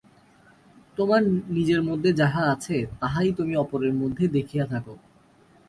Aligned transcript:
তোমার 0.97 1.21
নিজের 1.49 1.81
মধ্যে 1.83 2.09
যাহা 2.13 2.41
আছে, 2.51 2.77
তাহাই 2.99 3.29
তুমি 3.33 3.53
অপরের 3.55 3.93
মধ্যে 3.93 4.23
দেখিয়া 4.27 4.65
থাক। 4.65 4.85